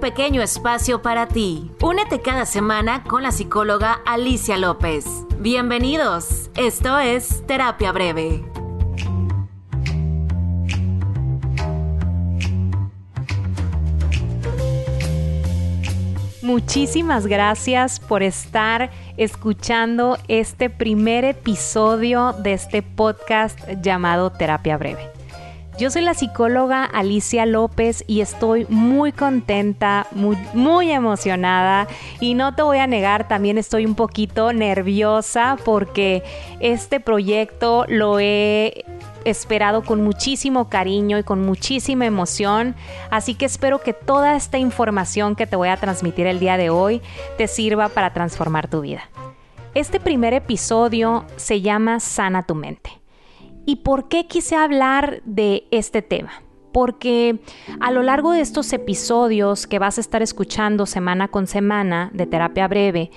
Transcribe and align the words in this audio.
pequeño 0.00 0.42
espacio 0.42 1.02
para 1.02 1.28
ti. 1.28 1.70
Únete 1.80 2.20
cada 2.20 2.46
semana 2.46 3.04
con 3.04 3.22
la 3.22 3.30
psicóloga 3.30 4.00
Alicia 4.06 4.56
López. 4.56 5.04
Bienvenidos, 5.38 6.50
esto 6.56 6.98
es 6.98 7.46
Terapia 7.46 7.92
Breve. 7.92 8.42
Muchísimas 16.42 17.26
gracias 17.26 18.00
por 18.00 18.24
estar 18.24 18.90
escuchando 19.16 20.18
este 20.26 20.68
primer 20.68 21.24
episodio 21.24 22.32
de 22.32 22.54
este 22.54 22.82
podcast 22.82 23.60
llamado 23.82 24.32
Terapia 24.32 24.76
Breve. 24.76 25.19
Yo 25.80 25.88
soy 25.88 26.02
la 26.02 26.12
psicóloga 26.12 26.84
Alicia 26.84 27.46
López 27.46 28.04
y 28.06 28.20
estoy 28.20 28.66
muy 28.68 29.12
contenta, 29.12 30.06
muy, 30.12 30.36
muy, 30.52 30.90
emocionada 30.90 31.88
y 32.20 32.34
no 32.34 32.54
te 32.54 32.60
voy 32.60 32.76
a 32.76 32.86
negar, 32.86 33.28
también 33.28 33.56
estoy 33.56 33.86
un 33.86 33.94
poquito 33.94 34.52
nerviosa 34.52 35.56
porque 35.64 36.22
este 36.60 37.00
proyecto 37.00 37.86
lo 37.88 38.20
he 38.20 38.84
esperado 39.24 39.82
con 39.82 40.04
muchísimo 40.04 40.68
cariño 40.68 41.16
y 41.16 41.22
con 41.22 41.46
muchísima 41.46 42.04
emoción, 42.04 42.76
así 43.10 43.34
que 43.34 43.46
espero 43.46 43.80
que 43.80 43.94
toda 43.94 44.36
esta 44.36 44.58
información 44.58 45.34
que 45.34 45.46
te 45.46 45.56
voy 45.56 45.70
a 45.70 45.78
transmitir 45.78 46.26
el 46.26 46.40
día 46.40 46.58
de 46.58 46.68
hoy 46.68 47.00
te 47.38 47.48
sirva 47.48 47.88
para 47.88 48.12
transformar 48.12 48.68
tu 48.68 48.82
vida. 48.82 49.08
Este 49.74 49.98
primer 49.98 50.34
episodio 50.34 51.24
se 51.36 51.62
llama 51.62 52.00
Sana 52.00 52.42
tu 52.42 52.54
mente. 52.54 52.99
¿Y 53.70 53.76
por 53.76 54.08
qué 54.08 54.26
quise 54.26 54.56
hablar 54.56 55.22
de 55.24 55.68
este 55.70 56.02
tema? 56.02 56.42
Porque 56.72 57.38
a 57.78 57.92
lo 57.92 58.02
largo 58.02 58.32
de 58.32 58.40
estos 58.40 58.72
episodios 58.72 59.68
que 59.68 59.78
vas 59.78 59.96
a 59.96 60.00
estar 60.00 60.22
escuchando 60.22 60.86
semana 60.86 61.28
con 61.28 61.46
semana 61.46 62.10
de 62.12 62.26
terapia 62.26 62.66
breve, 62.66 63.12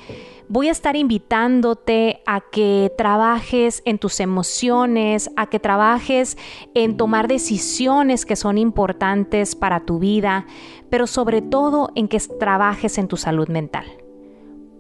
voy 0.50 0.68
a 0.68 0.72
estar 0.72 0.96
invitándote 0.96 2.22
a 2.28 2.42
que 2.52 2.94
trabajes 2.96 3.82
en 3.86 3.98
tus 3.98 4.20
emociones, 4.20 5.32
a 5.38 5.48
que 5.48 5.60
trabajes 5.60 6.38
en 6.76 6.98
tomar 6.98 7.28
decisiones 7.28 8.24
que 8.24 8.36
son 8.36 8.60
importantes 8.60 9.56
para 9.56 9.80
tu 9.80 9.98
vida, 9.98 10.46
pero 10.92 11.08
sobre 11.08 11.42
todo 11.42 11.90
en 11.96 12.08
que 12.08 12.20
trabajes 12.20 13.00
en 13.00 13.08
tu 13.08 13.18
salud 13.18 13.48
mental. 13.48 14.03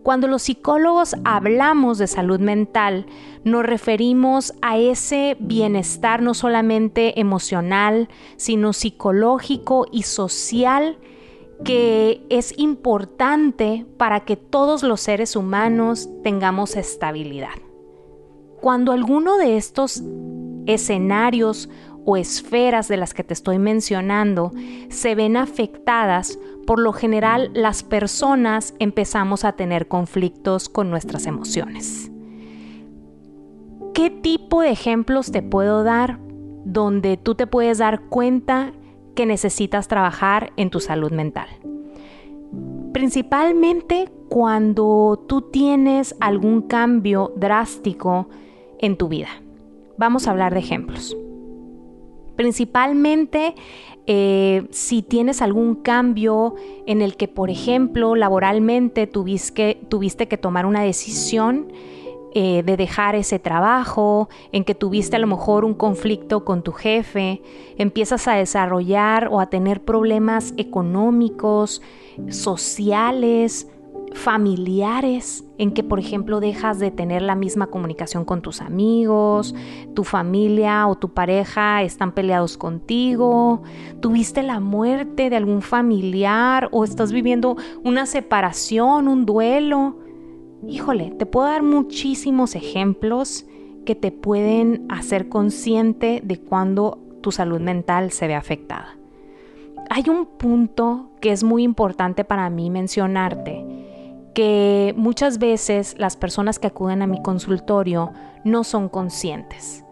Cuando 0.04 0.28
los 0.28 0.44
psicólogos 0.44 1.16
hablamos 1.24 1.98
de 1.98 2.08
salud 2.08 2.42
mental, 2.42 3.06
nos 3.46 3.66
referimos 3.66 4.54
a 4.62 4.78
ese 4.78 5.38
bienestar 5.40 6.22
no 6.22 6.34
solamente 6.34 7.20
emocional, 7.22 8.10
sino 8.36 8.74
psicológico 8.74 9.88
y 9.92 10.04
social 10.04 10.98
que 11.64 12.26
es 12.30 12.54
importante 12.58 13.86
para 13.98 14.26
que 14.26 14.36
todos 14.36 14.84
los 14.84 15.00
seres 15.00 15.38
humanos 15.38 16.10
tengamos 16.22 16.76
estabilidad. 16.76 17.56
Cuando 18.60 18.92
alguno 18.92 19.38
de 19.38 19.56
estos 19.56 20.04
escenarios 20.66 21.70
o 22.06 22.18
esferas 22.18 22.90
de 22.90 22.98
las 22.98 23.14
que 23.14 23.24
te 23.24 23.34
estoy 23.34 23.60
mencionando 23.60 24.52
se 24.90 25.16
ven 25.16 25.38
afectadas, 25.38 26.38
por 26.66 26.80
lo 26.80 26.94
general 26.94 27.52
las 27.54 27.84
personas 27.84 28.74
empezamos 28.80 29.46
a 29.46 29.54
tener 29.54 29.88
conflictos 29.88 30.70
con 30.70 30.90
nuestras 30.90 31.26
emociones. 31.26 32.12
¿Qué 33.94 34.10
tipo 34.10 34.62
de 34.62 34.72
ejemplos 34.72 35.32
te 35.32 35.42
puedo 35.42 35.84
dar 35.84 36.20
donde 36.66 37.18
tú 37.18 37.36
te 37.36 37.48
puedes 37.48 37.78
dar 37.78 38.02
cuenta 38.04 38.74
que 39.16 39.26
necesitas 39.26 39.88
trabajar 39.88 40.54
en 40.58 40.70
tu 40.70 40.80
salud 40.80 41.12
mental. 41.12 41.48
Principalmente 42.94 44.10
cuando 44.30 45.24
tú 45.28 45.42
tienes 45.42 46.16
algún 46.20 46.64
cambio 46.64 47.34
drástico 47.36 48.28
en 48.80 48.98
tu 48.98 49.08
vida. 49.08 49.30
Vamos 49.98 50.28
a 50.28 50.32
hablar 50.32 50.54
de 50.54 50.60
ejemplos. 50.60 51.16
Principalmente 52.36 53.56
eh, 54.06 54.68
si 54.72 55.02
tienes 55.02 55.42
algún 55.42 55.76
cambio 55.76 56.56
en 56.86 57.02
el 57.02 57.16
que, 57.16 57.28
por 57.28 57.50
ejemplo, 57.50 58.16
laboralmente 58.16 59.08
tuviste, 59.08 59.80
tuviste 59.90 60.28
que 60.28 60.38
tomar 60.38 60.66
una 60.66 60.82
decisión 60.82 61.72
eh, 62.36 62.64
de 62.66 62.78
dejar 62.78 63.16
ese 63.16 63.38
trabajo, 63.38 64.28
en 64.52 64.64
que 64.64 64.74
tuviste 64.74 65.16
a 65.16 65.20
lo 65.20 65.28
mejor 65.28 65.64
un 65.64 65.76
conflicto 65.76 66.44
con 66.44 66.64
tu 66.64 66.72
jefe, 66.72 67.44
empiezas 67.78 68.28
a 68.28 68.34
desarrollar 68.34 69.28
o 69.32 69.40
a 69.40 69.52
tener 69.52 69.84
problemas 69.84 70.54
económicos, 70.58 71.82
sociales, 72.30 73.68
familiares, 74.24 75.44
en 75.58 75.72
que 75.72 75.84
por 75.84 76.00
ejemplo 76.00 76.40
dejas 76.40 76.80
de 76.80 76.92
tener 76.92 77.22
la 77.22 77.36
misma 77.36 77.68
comunicación 77.68 78.24
con 78.24 78.42
tus 78.42 78.62
amigos, 78.62 79.54
tu 79.94 80.06
familia 80.06 80.88
o 80.88 80.96
tu 80.96 81.10
pareja 81.10 81.84
están 81.84 82.14
peleados 82.14 82.58
contigo, 82.58 83.64
tuviste 84.00 84.42
la 84.42 84.60
muerte 84.62 85.30
de 85.30 85.36
algún 85.36 85.62
familiar 85.62 86.70
o 86.72 86.86
estás 86.86 87.12
viviendo 87.12 87.58
una 87.84 88.06
separación, 88.06 89.08
un 89.08 89.26
duelo 89.26 89.98
híjole, 90.68 91.12
te 91.12 91.26
puedo 91.26 91.48
dar 91.48 91.64
muchísimos 91.64 92.56
ejemplos 92.56 93.46
que 93.86 93.96
te 93.96 94.12
pueden 94.12 94.86
hacer 94.90 95.28
consciente 95.28 96.22
de 96.24 96.40
cuando 96.40 97.00
tu 97.22 97.32
salud 97.32 97.60
mental 97.60 98.12
se 98.12 98.28
ve 98.28 98.36
afectada. 98.36 98.98
Hay 99.90 100.06
un 100.08 100.26
punto 100.26 101.10
que 101.20 101.32
es 101.32 101.44
muy 101.44 101.64
importante 101.64 102.24
para 102.24 102.50
mí 102.50 102.70
mencionarte, 102.70 103.66
que 104.34 104.94
muchas 104.98 105.38
veces 105.38 105.96
las 105.98 106.18
personas 106.18 106.60
que 106.60 106.68
acuden 106.68 107.02
a 107.02 107.08
mi 107.08 107.22
consultorio 107.22 108.12
no 108.44 108.64
son 108.64 108.90
conscientes. 108.90 109.86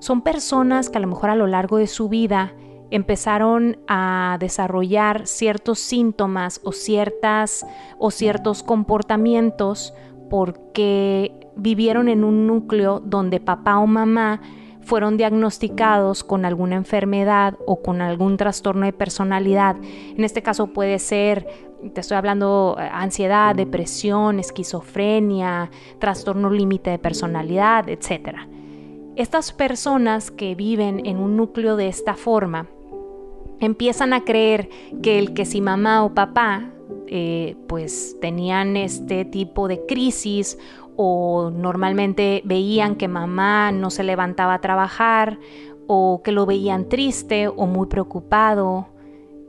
Son 0.00 0.22
personas 0.22 0.90
que 0.90 0.98
a 0.98 1.00
lo 1.00 1.06
mejor 1.06 1.30
a 1.30 1.36
lo 1.36 1.46
largo 1.46 1.78
de 1.78 1.86
su 1.86 2.08
vida 2.08 2.52
empezaron 2.90 3.78
a 3.88 4.36
desarrollar 4.40 5.26
ciertos 5.26 5.78
síntomas 5.78 6.60
o 6.64 6.72
ciertas 6.72 7.66
o 7.98 8.10
ciertos 8.10 8.62
comportamientos 8.62 9.94
porque 10.28 11.48
vivieron 11.56 12.08
en 12.08 12.24
un 12.24 12.46
núcleo 12.46 13.00
donde 13.00 13.40
papá 13.40 13.78
o 13.78 13.86
mamá 13.86 14.40
fueron 14.84 15.16
diagnosticados 15.16 16.24
con 16.24 16.44
alguna 16.44 16.76
enfermedad 16.76 17.54
o 17.66 17.82
con 17.82 18.00
algún 18.00 18.36
trastorno 18.36 18.86
de 18.86 18.92
personalidad. 18.92 19.76
En 19.82 20.24
este 20.24 20.42
caso 20.42 20.68
puede 20.68 20.98
ser, 20.98 21.46
te 21.92 22.00
estoy 22.00 22.16
hablando, 22.16 22.76
eh, 22.78 22.88
ansiedad, 22.92 23.54
depresión, 23.54 24.38
esquizofrenia, 24.38 25.70
trastorno 25.98 26.50
límite 26.50 26.90
de 26.90 26.98
personalidad, 26.98 27.88
etc. 27.88 28.38
Estas 29.16 29.52
personas 29.52 30.30
que 30.30 30.54
viven 30.54 31.06
en 31.06 31.18
un 31.18 31.36
núcleo 31.36 31.76
de 31.76 31.88
esta 31.88 32.14
forma 32.14 32.68
empiezan 33.60 34.12
a 34.12 34.24
creer 34.24 34.68
que 35.02 35.18
el 35.18 35.34
que 35.34 35.44
si 35.44 35.60
mamá 35.60 36.04
o 36.04 36.14
papá 36.14 36.73
eh, 37.06 37.56
pues 37.66 38.16
tenían 38.20 38.76
este 38.76 39.24
tipo 39.24 39.68
de 39.68 39.84
crisis 39.86 40.58
o 40.96 41.50
normalmente 41.50 42.42
veían 42.44 42.96
que 42.96 43.08
mamá 43.08 43.72
no 43.72 43.90
se 43.90 44.04
levantaba 44.04 44.54
a 44.54 44.60
trabajar 44.60 45.38
o 45.86 46.22
que 46.22 46.32
lo 46.32 46.46
veían 46.46 46.88
triste 46.88 47.48
o 47.48 47.66
muy 47.66 47.86
preocupado, 47.88 48.88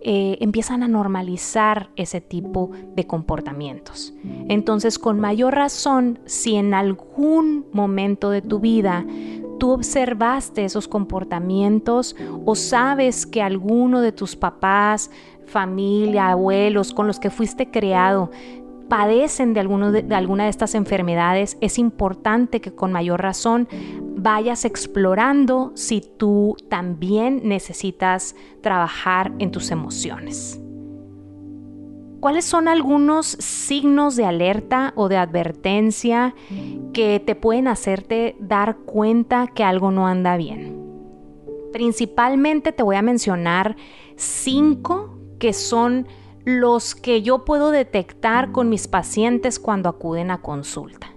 eh, 0.08 0.38
empiezan 0.40 0.84
a 0.84 0.88
normalizar 0.88 1.90
ese 1.96 2.22
tipo 2.22 2.70
de 2.96 3.08
comportamientos. 3.08 4.14
Entonces, 4.50 5.00
con 5.00 5.20
mayor 5.20 5.56
razón, 5.56 6.20
si 6.26 6.56
en 6.56 6.76
algún 6.76 7.66
momento 7.72 8.30
de 8.30 8.44
tu 8.44 8.60
vida 8.60 9.04
tú 9.58 9.72
observaste 9.72 10.66
esos 10.66 10.88
comportamientos 10.88 12.16
o 12.46 12.54
sabes 12.56 13.26
que 13.26 13.42
alguno 13.42 14.02
de 14.02 14.12
tus 14.12 14.36
papás, 14.36 15.10
familia, 15.46 16.30
abuelos 16.30 16.94
con 16.94 17.08
los 17.08 17.20
que 17.20 17.30
fuiste 17.30 17.72
creado 17.72 18.32
padecen 18.88 19.54
de, 19.54 20.04
de, 20.04 20.16
alguna 20.16 20.44
de 20.46 20.50
estas 20.50 20.76
enfermedades, 20.76 21.58
es 21.62 21.78
importante 21.78 22.62
que 22.62 22.74
con 22.74 22.92
mayor 22.92 23.22
razón 23.22 23.68
vayas 24.16 24.66
explorando 24.66 25.72
si 25.76 26.02
tú 26.02 26.56
también 26.70 27.42
necesitas 27.44 28.36
trabajar 28.62 29.34
en 29.40 29.52
tus 29.52 29.72
emociones. 29.72 30.60
¿Cuáles 32.20 32.46
son 32.46 32.68
algunos 32.68 33.28
signos 33.28 34.16
de 34.16 34.26
alerta 34.26 34.94
o 34.96 35.10
de 35.10 35.18
advertencia 35.18 36.34
que 36.92 37.20
te 37.20 37.36
pueden 37.36 37.68
hacerte 37.68 38.36
dar 38.40 38.78
cuenta 38.78 39.48
que 39.48 39.64
algo 39.64 39.92
no 39.92 40.08
anda 40.08 40.36
bien? 40.36 40.82
Principalmente 41.72 42.72
te 42.72 42.82
voy 42.82 42.96
a 42.96 43.04
mencionar 43.04 43.76
cinco 44.16 45.16
que 45.46 45.54
son 45.54 46.08
los 46.44 46.96
que 46.96 47.22
yo 47.22 47.46
puedo 47.46 47.70
detectar 47.70 48.52
con 48.52 48.68
mis 48.68 48.88
pacientes 48.88 49.60
cuando 49.60 49.90
acuden 49.90 50.32
a 50.32 50.42
consulta. 50.42 51.14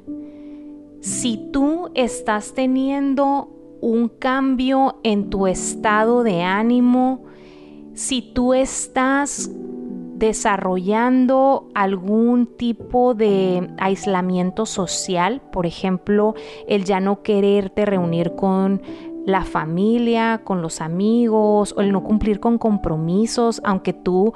Si 1.01 1.49
tú 1.51 1.89
estás 1.95 2.53
teniendo 2.53 3.49
un 3.81 4.11
cambio 4.11 5.01
en 5.03 5.31
tu 5.31 5.47
estado 5.47 6.25
de 6.25 6.43
ánimo, 6.43 7.25
si 7.95 8.21
tú 8.21 8.53
estás 8.53 9.51
desarrollando 10.19 11.71
algún 11.75 12.55
tipo 12.59 13.15
de 13.15 13.71
aislamiento 13.79 14.67
social, 14.67 15.41
por 15.53 15.65
ejemplo, 15.65 16.35
el 16.67 16.85
ya 16.85 17.01
no 17.01 17.23
quererte 17.23 17.87
reunir 17.87 18.35
con 18.35 18.83
la 19.27 19.45
familia, 19.45 20.43
con 20.45 20.63
los 20.63 20.81
amigos, 20.81 21.75
o 21.77 21.81
el 21.81 21.93
no 21.93 22.03
cumplir 22.03 22.41
con 22.41 22.59
compromisos, 22.59 23.61
aunque 23.65 23.93
tú 23.93 24.33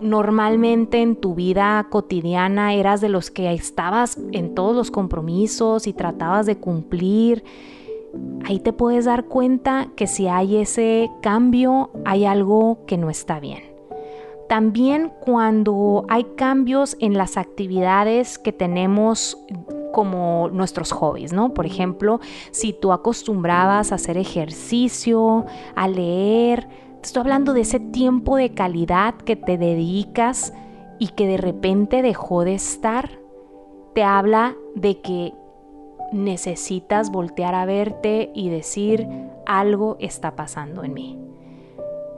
normalmente 0.00 1.00
en 1.00 1.16
tu 1.16 1.34
vida 1.34 1.86
cotidiana 1.88 2.74
eras 2.74 3.00
de 3.00 3.08
los 3.08 3.30
que 3.30 3.52
estabas 3.52 4.18
en 4.32 4.54
todos 4.54 4.74
los 4.74 4.90
compromisos 4.90 5.86
y 5.86 5.92
tratabas 5.92 6.46
de 6.46 6.56
cumplir, 6.56 7.44
ahí 8.44 8.58
te 8.58 8.72
puedes 8.72 9.04
dar 9.04 9.24
cuenta 9.24 9.88
que 9.96 10.06
si 10.06 10.28
hay 10.28 10.56
ese 10.56 11.10
cambio, 11.22 11.90
hay 12.04 12.24
algo 12.24 12.84
que 12.86 12.98
no 12.98 13.10
está 13.10 13.40
bien. 13.40 13.71
También 14.52 15.10
cuando 15.18 16.04
hay 16.10 16.24
cambios 16.36 16.98
en 17.00 17.16
las 17.16 17.38
actividades 17.38 18.38
que 18.38 18.52
tenemos 18.52 19.38
como 19.94 20.50
nuestros 20.52 20.92
hobbies, 20.92 21.32
¿no? 21.32 21.54
Por 21.54 21.64
ejemplo, 21.64 22.20
si 22.50 22.74
tú 22.74 22.92
acostumbrabas 22.92 23.92
a 23.92 23.94
hacer 23.94 24.18
ejercicio, 24.18 25.46
a 25.74 25.88
leer, 25.88 26.68
te 27.00 27.06
estoy 27.06 27.22
hablando 27.22 27.54
de 27.54 27.62
ese 27.62 27.80
tiempo 27.80 28.36
de 28.36 28.52
calidad 28.52 29.14
que 29.14 29.36
te 29.36 29.56
dedicas 29.56 30.52
y 30.98 31.08
que 31.08 31.26
de 31.26 31.38
repente 31.38 32.02
dejó 32.02 32.44
de 32.44 32.56
estar, 32.56 33.08
te 33.94 34.04
habla 34.04 34.54
de 34.74 35.00
que 35.00 35.32
necesitas 36.12 37.10
voltear 37.10 37.54
a 37.54 37.64
verte 37.64 38.30
y 38.34 38.50
decir 38.50 39.08
algo 39.46 39.96
está 39.98 40.36
pasando 40.36 40.84
en 40.84 40.92
mí. 40.92 41.18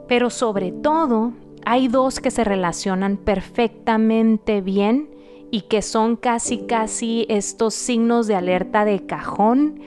Pero 0.09 0.31
sobre 0.31 0.73
todo, 0.73 1.33
hay 1.67 1.89
dos 1.89 2.21
que 2.21 2.31
se 2.31 2.45
relacionan 2.45 3.17
perfectamente 3.17 4.61
bien 4.61 5.11
y 5.51 5.63
que 5.63 5.83
son 5.83 6.17
casi 6.17 6.67
casi 6.67 7.27
estos 7.29 7.75
signos 7.75 8.27
de 8.27 8.35
alerta 8.35 8.85
de 8.85 9.07
cajón 9.07 9.81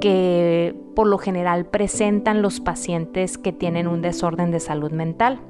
que 0.00 0.76
por 0.94 1.06
lo 1.06 1.18
general 1.18 1.66
presentan 1.66 2.40
los 2.40 2.60
pacientes 2.60 3.36
que 3.36 3.52
tienen 3.52 3.88
un 3.88 4.00
desorden 4.00 4.50
de 4.50 4.60
salud 4.60 4.92
mental. 4.92 5.40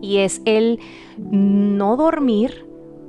Y 0.00 0.18
es 0.18 0.42
el 0.44 0.80
no 1.18 1.96
dormir 1.96 2.66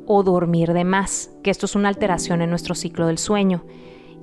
o 0.07 0.24
dormir 0.24 0.74
de 0.74 0.83
más, 0.83 1.31
que 1.44 1.51
esto 1.51 1.65
es 1.65 1.75
una 1.75 1.89
alteración 1.89 2.41
en 2.41 2.50
nuestro 2.50 2.74
ciclo 2.74 3.07
del 3.07 3.18
sueño. 3.18 3.63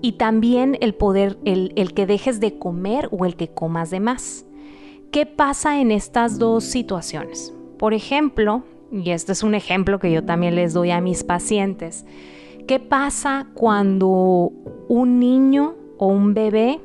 Y 0.00 0.12
también 0.12 0.76
el 0.80 0.94
poder, 0.94 1.38
el, 1.44 1.72
el 1.76 1.94
que 1.94 2.06
dejes 2.06 2.40
de 2.40 2.58
comer 2.58 3.08
o 3.12 3.24
el 3.24 3.36
que 3.36 3.48
comas 3.48 3.90
de 3.90 4.00
más. 4.00 4.46
¿Qué 5.12 5.26
pasa 5.26 5.80
en 5.80 5.92
estas 5.92 6.38
dos 6.38 6.64
situaciones? 6.64 7.54
Por 7.82 7.94
ejemplo, 7.94 8.62
y 8.92 9.10
este 9.10 9.32
es 9.32 9.42
un 9.42 9.56
ejemplo 9.56 9.98
que 9.98 10.12
yo 10.12 10.24
también 10.24 10.54
les 10.54 10.72
doy 10.72 10.92
a 10.92 11.00
mis 11.00 11.24
pacientes, 11.24 12.06
¿qué 12.68 12.78
pasa 12.78 13.48
cuando 13.54 14.52
un 14.86 15.18
niño 15.18 15.74
o 15.98 16.06
un 16.06 16.32
bebé 16.32 16.78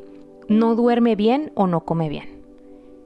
no 0.47 0.73
duerme 0.73 1.15
bien 1.15 1.51
o 1.53 1.67
no 1.67 1.81
come 1.81 2.09
bien? 2.09 2.41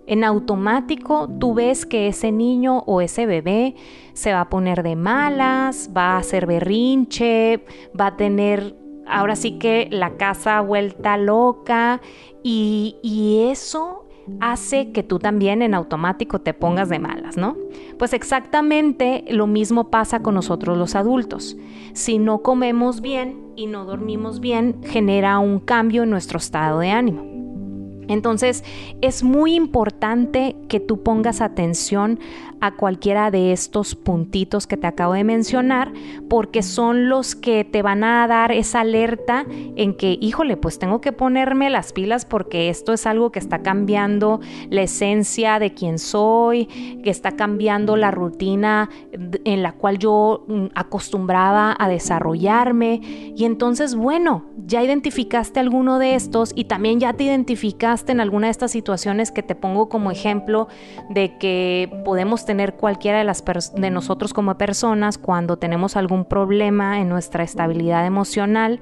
En 0.08 0.24
automático 0.24 1.28
tú 1.38 1.54
ves 1.54 1.86
que 1.86 2.08
ese 2.08 2.32
niño 2.32 2.82
o 2.88 3.02
ese 3.02 3.26
bebé 3.26 3.76
se 4.14 4.32
va 4.32 4.40
a 4.40 4.50
poner 4.50 4.84
de 4.84 4.96
malas, 4.96 5.90
va 5.94 6.12
a 6.14 6.20
hacer 6.20 6.46
berrinche, 6.46 7.66
va 8.00 8.08
a 8.08 8.16
tener 8.16 8.74
ahora 9.06 9.36
sí 9.36 9.60
que 9.60 9.90
la 9.92 10.12
casa 10.12 10.62
vuelta 10.62 11.18
loca 11.18 12.00
y, 12.42 12.96
y 13.04 13.50
eso 13.52 14.06
hace 14.39 14.92
que 14.92 15.04
tú 15.04 15.19
también 15.19 15.62
en 15.62 15.74
automático 15.74 16.39
te 16.39 16.54
pongas 16.54 16.89
de 16.89 17.00
malas, 17.00 17.38
¿no? 17.38 17.57
Pues 17.98 18.13
exactamente 18.13 19.25
lo 19.30 19.48
mismo 19.48 19.89
pasa 19.89 20.22
con 20.22 20.36
nosotros 20.36 20.78
los 20.78 20.95
adultos. 20.95 21.57
Si 21.94 22.19
no 22.19 22.42
comemos 22.42 23.01
bien 23.01 23.38
y 23.56 23.68
no 23.68 23.86
dormimos 23.86 24.39
bien, 24.39 24.81
genera 24.83 25.39
un 25.39 25.60
cambio 25.60 26.04
en 26.04 26.10
nuestro 26.10 26.38
estado 26.38 26.80
de 26.80 26.92
ánimo. 26.92 27.31
Entonces 28.07 28.63
es 29.01 29.24
muy 29.24 29.56
importante 29.56 30.56
que 30.68 30.80
tú 30.80 31.03
pongas 31.03 31.42
atención 31.42 32.19
a 32.62 32.75
cualquiera 32.75 33.31
de 33.31 33.51
estos 33.51 33.95
puntitos 33.95 34.68
que 34.68 34.77
te 34.77 34.86
acabo 34.86 35.13
de 35.13 35.24
mencionar, 35.24 35.92
porque 36.30 36.62
son 36.62 37.09
los 37.09 37.36
que 37.36 37.65
te 37.65 37.81
van 37.81 38.03
a 38.03 38.27
dar 38.27 38.51
esa 38.51 38.81
alerta 38.81 39.45
en 39.50 39.95
que, 39.95 40.18
híjole, 40.21 40.57
pues 40.57 40.77
tengo 40.77 41.01
que 41.01 41.12
ponerme 41.12 41.71
las 41.71 41.92
pilas 41.92 42.25
porque 42.25 42.69
esto 42.69 42.94
es 42.94 43.07
algo 43.07 43.31
que 43.31 43.39
está 43.39 43.63
cambiando 43.63 44.42
la 44.69 44.83
esencia 44.83 45.57
de 45.57 45.74
quién 45.74 45.98
soy, 45.98 46.68
que 47.03 47.09
está 47.09 47.31
cambiando 47.31 47.98
la 47.98 48.12
rutina 48.12 48.89
en 49.44 49.63
la 49.63 49.74
cual 49.74 49.98
yo 49.98 50.45
mm, 50.48 50.65
acostumbraba 50.75 51.75
a 51.77 51.89
desarrollarme. 51.89 53.01
Y 53.36 53.45
entonces, 53.45 53.95
bueno, 53.95 54.45
ya 54.68 54.83
identificaste 54.83 55.59
alguno 55.59 55.98
de 55.98 56.13
estos 56.13 56.51
y 56.56 56.65
también 56.65 57.00
ya 57.00 57.13
te 57.13 57.24
identificaste 57.24 58.00
en 58.09 58.21
alguna 58.21 58.48
de 58.48 58.51
estas 58.51 58.71
situaciones 58.71 59.31
que 59.31 59.44
te 59.44 59.56
pongo 59.56 59.89
como 59.89 60.12
ejemplo 60.12 60.68
de 61.09 61.38
que 61.38 62.01
podemos 62.06 62.45
tener 62.45 62.74
cualquiera 62.74 63.18
de, 63.18 63.24
las 63.24 63.44
de 63.75 63.89
nosotros 63.89 64.33
como 64.33 64.57
personas 64.57 65.18
cuando 65.18 65.57
tenemos 65.57 65.95
algún 65.95 66.25
problema 66.25 67.00
en 67.00 67.09
nuestra 67.09 67.44
estabilidad 67.44 68.06
emocional 68.06 68.80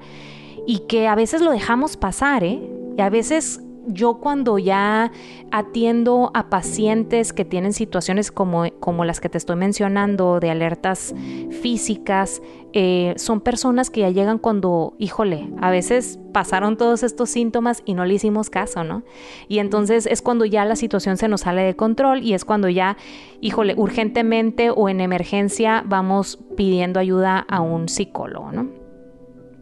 y 0.66 0.80
que 0.88 1.08
a 1.08 1.14
veces 1.14 1.40
lo 1.40 1.50
dejamos 1.50 1.96
pasar, 1.96 2.44
¿eh? 2.44 2.60
Y 2.96 3.00
a 3.00 3.10
veces 3.10 3.60
yo 3.92 4.14
cuando 4.14 4.58
ya 4.58 5.12
atiendo 5.50 6.30
a 6.34 6.48
pacientes 6.50 7.32
que 7.32 7.44
tienen 7.44 7.72
situaciones 7.72 8.30
como, 8.30 8.70
como 8.80 9.04
las 9.04 9.20
que 9.20 9.28
te 9.28 9.38
estoy 9.38 9.56
mencionando, 9.56 10.40
de 10.40 10.50
alertas 10.50 11.14
físicas, 11.62 12.42
eh, 12.72 13.14
son 13.16 13.40
personas 13.40 13.90
que 13.90 14.00
ya 14.00 14.10
llegan 14.10 14.38
cuando, 14.38 14.94
híjole, 14.98 15.50
a 15.60 15.70
veces 15.70 16.18
pasaron 16.32 16.76
todos 16.76 17.02
estos 17.02 17.28
síntomas 17.28 17.82
y 17.84 17.94
no 17.94 18.04
le 18.04 18.14
hicimos 18.14 18.48
caso, 18.48 18.84
¿no? 18.84 19.02
Y 19.48 19.58
entonces 19.58 20.06
es 20.06 20.22
cuando 20.22 20.44
ya 20.44 20.64
la 20.64 20.76
situación 20.76 21.16
se 21.16 21.26
nos 21.28 21.42
sale 21.42 21.62
de 21.62 21.74
control 21.74 22.22
y 22.22 22.34
es 22.34 22.44
cuando 22.44 22.68
ya, 22.68 22.96
híjole, 23.40 23.74
urgentemente 23.76 24.70
o 24.70 24.88
en 24.88 25.00
emergencia 25.00 25.82
vamos 25.86 26.38
pidiendo 26.56 27.00
ayuda 27.00 27.38
a 27.48 27.60
un 27.60 27.88
psicólogo, 27.88 28.52
¿no? 28.52 28.68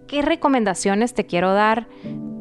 ¿Qué 0.06 0.22
recomendaciones 0.22 1.14
te 1.14 1.26
quiero 1.26 1.52
dar? 1.52 1.86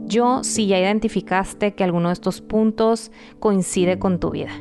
Yo, 0.07 0.43
si 0.43 0.67
ya 0.67 0.79
identificaste 0.79 1.75
que 1.75 1.83
alguno 1.83 2.09
de 2.09 2.13
estos 2.13 2.41
puntos 2.41 3.11
coincide 3.39 3.99
con 3.99 4.19
tu 4.19 4.31
vida. 4.31 4.51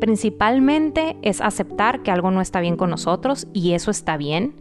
Principalmente 0.00 1.16
es 1.22 1.40
aceptar 1.40 2.02
que 2.02 2.10
algo 2.10 2.30
no 2.30 2.40
está 2.40 2.60
bien 2.60 2.76
con 2.76 2.90
nosotros 2.90 3.46
y 3.52 3.72
eso 3.72 3.90
está 3.90 4.16
bien 4.16 4.54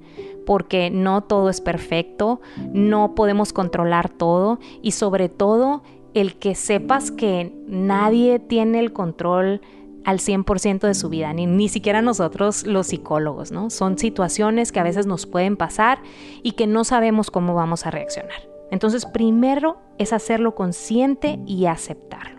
porque 0.46 0.90
no 0.90 1.24
todo 1.24 1.50
es 1.50 1.60
perfecto, 1.60 2.40
no 2.72 3.16
podemos 3.16 3.52
controlar 3.52 4.10
todo 4.10 4.60
y 4.82 4.92
sobre 4.92 5.28
todo 5.28 5.84
el 6.14 6.36
que 6.36 6.56
sepas 6.56 7.12
que 7.12 7.54
nadie 7.68 8.40
tiene 8.40 8.80
el 8.80 8.94
control 8.94 9.62
al 10.06 10.20
100% 10.20 10.88
de 10.88 10.94
su 10.94 11.10
vida, 11.10 11.34
ni, 11.34 11.46
ni 11.46 11.68
siquiera 11.68 12.02
nosotros 12.02 12.66
los 12.66 12.88
psicólogos, 12.88 13.52
¿no? 13.52 13.70
Son 13.70 13.98
situaciones 13.98 14.72
que 14.72 14.80
a 14.80 14.84
veces 14.84 15.06
nos 15.06 15.26
pueden 15.26 15.58
pasar 15.58 16.00
y 16.44 16.54
que 16.54 16.66
no 16.66 16.86
sabemos 16.86 17.30
cómo 17.30 17.54
vamos 17.54 17.86
a 17.86 17.92
reaccionar. 17.92 18.57
Entonces, 18.72 19.06
primero 19.06 19.78
es 19.98 20.14
hacerlo 20.14 20.56
consciente 20.56 21.40
y 21.46 21.66
aceptarlo. 21.66 22.38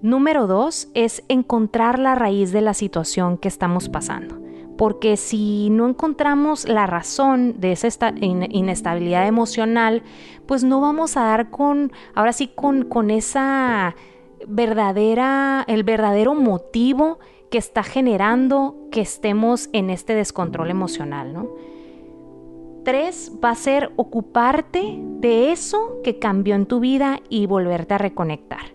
Número 0.00 0.46
dos 0.46 0.88
es 0.94 1.24
encontrar 1.28 1.98
la 1.98 2.14
raíz 2.14 2.52
de 2.52 2.60
la 2.60 2.72
situación 2.72 3.36
que 3.36 3.48
estamos 3.48 3.88
pasando. 3.88 4.40
Porque 4.76 5.16
si 5.16 5.70
no 5.70 5.88
encontramos 5.88 6.68
la 6.68 6.86
razón 6.86 7.58
de 7.58 7.72
esa 7.72 8.14
inestabilidad 8.20 9.26
emocional, 9.26 10.04
pues 10.46 10.62
no 10.62 10.80
vamos 10.80 11.16
a 11.16 11.22
dar 11.24 11.50
con, 11.50 11.90
ahora 12.14 12.32
sí, 12.32 12.48
con, 12.54 13.10
esa 13.10 13.96
verdadera, 14.46 15.64
el 15.66 15.82
verdadero 15.82 16.36
motivo 16.36 17.18
que 17.50 17.58
está 17.58 17.82
generando 17.82 18.76
que 18.92 19.00
estemos 19.00 19.68
en 19.72 19.90
este 19.90 20.14
descontrol 20.14 20.70
emocional, 20.70 21.32
¿no? 21.32 21.48
Tres 22.84 23.32
va 23.44 23.50
a 23.50 23.54
ser 23.54 23.92
ocuparte 23.96 24.98
de 24.98 25.52
eso 25.52 26.00
que 26.02 26.18
cambió 26.18 26.54
en 26.54 26.66
tu 26.66 26.80
vida 26.80 27.20
y 27.28 27.46
volverte 27.46 27.94
a 27.94 27.98
reconectar. 27.98 28.74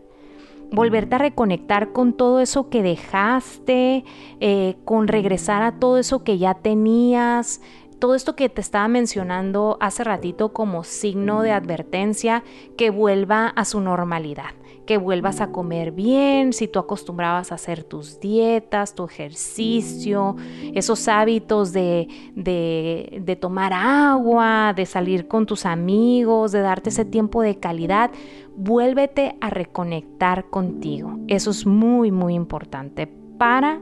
Volverte 0.71 1.15
a 1.15 1.19
reconectar 1.19 1.91
con 1.91 2.13
todo 2.13 2.39
eso 2.39 2.69
que 2.69 2.81
dejaste, 2.81 4.03
eh, 4.39 4.75
con 4.85 5.07
regresar 5.07 5.61
a 5.61 5.79
todo 5.79 5.97
eso 5.97 6.23
que 6.23 6.37
ya 6.37 6.55
tenías, 6.55 7.61
todo 7.99 8.15
esto 8.15 8.35
que 8.35 8.49
te 8.49 8.61
estaba 8.61 8.87
mencionando 8.87 9.77
hace 9.79 10.03
ratito 10.03 10.51
como 10.51 10.83
signo 10.83 11.41
de 11.41 11.51
advertencia 11.51 12.43
que 12.75 12.89
vuelva 12.89 13.47
a 13.47 13.65
su 13.65 13.81
normalidad 13.81 14.51
que 14.85 14.97
vuelvas 14.97 15.41
a 15.41 15.51
comer 15.51 15.91
bien, 15.91 16.53
si 16.53 16.67
tú 16.67 16.79
acostumbrabas 16.79 17.51
a 17.51 17.55
hacer 17.55 17.83
tus 17.83 18.19
dietas, 18.19 18.95
tu 18.95 19.05
ejercicio, 19.05 20.35
esos 20.73 21.07
hábitos 21.07 21.71
de, 21.71 22.07
de, 22.35 23.37
tomar 23.39 23.73
agua, 23.73 24.73
de 24.75 24.85
salir 24.85 25.27
con 25.27 25.45
tus 25.45 25.65
amigos, 25.65 26.51
de 26.51 26.61
darte 26.61 26.89
ese 26.89 27.05
tiempo 27.05 27.41
de 27.41 27.59
calidad, 27.59 28.11
vuélvete 28.55 29.37
a 29.41 29.49
reconectar 29.49 30.49
contigo. 30.49 31.17
Eso 31.27 31.51
es 31.51 31.65
muy, 31.65 32.11
muy 32.11 32.33
importante 32.33 33.07
para 33.37 33.81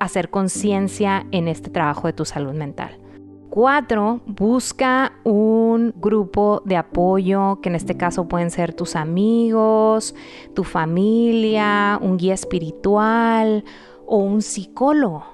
hacer 0.00 0.30
conciencia 0.30 1.26
en 1.30 1.48
este 1.48 1.70
trabajo 1.70 2.06
de 2.06 2.12
tu 2.12 2.24
salud 2.24 2.52
mental. 2.52 2.98
Cuatro, 3.60 4.20
busca 4.24 5.14
un 5.24 5.92
grupo 5.96 6.62
de 6.64 6.76
apoyo, 6.76 7.58
que 7.60 7.70
en 7.70 7.74
este 7.74 7.96
caso 7.96 8.28
pueden 8.28 8.52
ser 8.52 8.72
tus 8.72 8.94
amigos, 8.94 10.14
tu 10.54 10.62
familia, 10.62 11.98
un 12.00 12.18
guía 12.18 12.34
espiritual 12.34 13.64
o 14.06 14.18
un 14.18 14.42
psicólogo. 14.42 15.24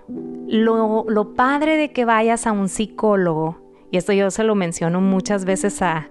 Lo, 0.49 1.05
lo 1.07 1.35
padre 1.35 1.77
de 1.77 1.93
que 1.93 2.07
vayas 2.07 2.47
a 2.47 2.53
un 2.53 2.71
psicólogo, 2.71 3.59
y 3.91 3.99
esto 3.99 4.15
yo 4.15 4.31
se 4.31 4.43
lo 4.43 4.55
menciono 4.55 5.03
muchas 5.03 5.45
veces 5.45 5.83
a, 5.83 6.09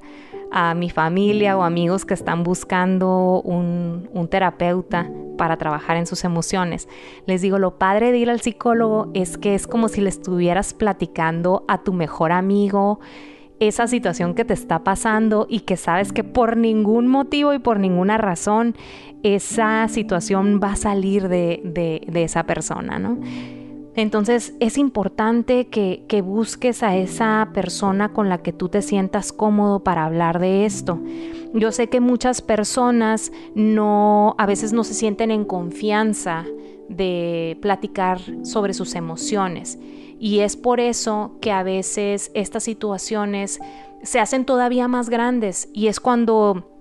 a 0.53 0.75
mi 0.75 0.89
familia 0.89 1.57
o 1.57 1.63
amigos 1.63 2.05
que 2.05 2.13
están 2.13 2.43
buscando 2.43 3.41
un, 3.43 4.07
un, 4.13 4.27
terapeuta 4.27 5.09
para 5.35 5.57
trabajar 5.57 5.97
en 5.97 6.05
sus 6.05 6.23
emociones. 6.23 6.87
Les 7.25 7.41
digo, 7.41 7.57
lo 7.57 7.79
padre 7.79 8.11
de 8.11 8.19
ir 8.19 8.29
al 8.29 8.39
psicólogo 8.39 9.09
es 9.15 9.37
que 9.37 9.55
es 9.55 9.65
como 9.65 9.89
si 9.89 9.99
le 9.99 10.09
estuvieras 10.09 10.75
platicando 10.75 11.65
a 11.67 11.83
tu 11.83 11.91
mejor 11.91 12.31
amigo 12.31 12.99
esa 13.59 13.87
situación 13.87 14.35
que 14.35 14.45
te 14.45 14.53
está 14.53 14.83
pasando 14.83 15.47
y 15.49 15.61
que 15.61 15.75
sabes 15.75 16.13
que 16.13 16.23
por 16.23 16.55
ningún 16.55 17.07
motivo 17.07 17.53
y 17.53 17.59
por 17.59 17.79
ninguna 17.79 18.17
razón 18.17 18.75
esa 19.23 19.87
situación 19.87 20.59
va 20.61 20.73
a 20.73 20.75
salir 20.75 21.29
de, 21.29 21.61
de, 21.63 22.05
de 22.07 22.23
esa 22.23 22.43
persona, 22.43 22.99
¿no? 22.99 23.17
Entonces 23.95 24.53
es 24.59 24.77
importante 24.77 25.67
que, 25.67 26.21
busques 26.23 26.83
a 26.83 26.95
esa 26.95 27.49
persona 27.53 28.13
con 28.13 28.29
la 28.29 28.39
que 28.39 28.53
tú 28.53 28.69
te 28.69 28.81
sientas 28.81 29.31
cómodo 29.33 29.83
para 29.83 30.05
hablar 30.05 30.39
de 30.39 30.65
esto. 30.65 30.99
Yo 31.53 31.71
sé 31.71 31.87
que 31.89 31.99
muchas 31.99 32.41
personas 32.41 33.31
no, 33.55 34.35
a 34.37 34.45
veces 34.45 34.73
no 34.73 34.83
se 34.83 34.93
sienten 34.93 35.31
en 35.31 35.45
confianza 35.45 36.45
de 36.89 37.57
platicar 37.61 38.19
sobre 38.43 38.73
sus 38.73 38.95
emociones 38.95 39.77
y 40.19 40.39
es 40.39 40.55
por 40.55 40.79
eso 40.79 41.37
que 41.41 41.51
a 41.51 41.63
veces 41.63 42.31
estas 42.33 42.63
situaciones 42.63 43.59
se 44.03 44.19
hacen 44.19 44.45
todavía 44.45 44.87
más 44.87 45.09
grandes 45.09 45.69
y 45.73 45.87
es 45.87 45.99
cuando 45.99 46.72